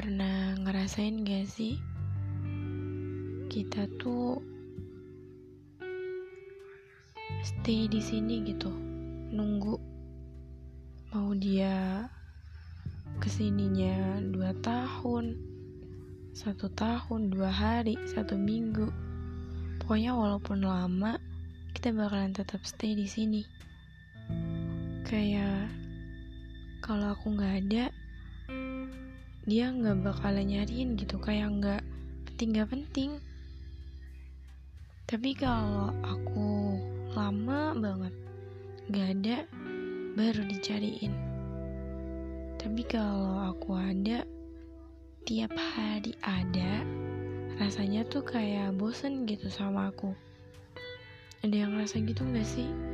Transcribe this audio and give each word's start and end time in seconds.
ngerasain 0.00 1.20
gak 1.20 1.44
sih? 1.52 1.76
Kita 3.52 3.84
tuh 4.00 4.40
stay 7.44 7.92
di 7.92 8.00
sini 8.00 8.40
gitu 8.40 8.72
nunggu 9.36 9.76
mau 11.12 11.36
dia 11.36 12.08
ke 13.20 13.28
sininya 13.28 14.24
dua 14.32 14.56
tahun 14.64 15.36
satu 16.32 16.72
tahun 16.72 17.28
dua 17.28 17.52
hari 17.52 18.00
satu 18.08 18.40
minggu. 18.40 18.88
Pokoknya 19.76 20.16
walaupun 20.16 20.64
lama 20.64 21.20
kita 21.76 21.92
bakalan 21.92 22.32
tetap 22.32 22.64
stay 22.64 22.96
di 22.96 23.04
sini. 23.04 23.44
Kayak 25.04 25.68
kalau 26.80 27.12
aku 27.12 27.36
nggak 27.36 27.68
ada 27.68 27.84
dia 29.42 29.74
nggak 29.74 30.06
bakalan 30.06 30.46
nyariin 30.46 30.94
gitu 30.94 31.18
kayak 31.18 31.50
nggak 31.58 31.82
penting 32.30 32.48
nggak 32.54 32.70
penting. 32.70 33.10
Tapi 35.10 35.30
kalau 35.34 35.90
aku 36.06 36.78
lama 37.12 37.74
banget 37.74 38.14
nggak 38.86 39.08
ada 39.18 39.36
baru 40.14 40.42
dicariin. 40.46 41.14
Tapi 42.62 42.82
kalau 42.86 43.50
aku 43.50 43.74
ada 43.74 44.22
tiap 45.26 45.50
hari 45.58 46.14
ada 46.22 46.86
rasanya 47.58 48.06
tuh 48.06 48.22
kayak 48.22 48.78
bosen 48.78 49.26
gitu 49.26 49.50
sama 49.50 49.90
aku. 49.90 50.14
Ada 51.42 51.66
yang 51.66 51.74
ngerasa 51.74 51.98
gitu 52.06 52.22
gak 52.30 52.46
sih 52.46 52.91